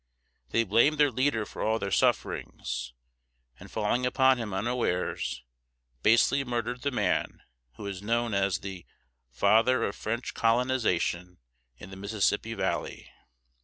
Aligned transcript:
They 0.49 0.63
blamed 0.63 0.97
their 0.97 1.11
leader 1.11 1.45
for 1.45 1.61
all 1.61 1.77
their 1.77 1.91
sufferings, 1.91 2.91
and, 3.59 3.69
falling 3.69 4.03
upon 4.03 4.39
him 4.39 4.51
unawares, 4.51 5.43
basely 6.01 6.43
murdered 6.43 6.81
the 6.81 6.89
man 6.89 7.43
who 7.75 7.85
is 7.85 8.01
known 8.01 8.33
as 8.33 8.61
the 8.61 8.87
"father 9.29 9.83
of 9.83 9.95
French 9.95 10.33
colonization 10.33 11.37
in 11.77 11.91
the 11.91 11.97
Mississippi 11.97 12.55
valley." 12.55 13.11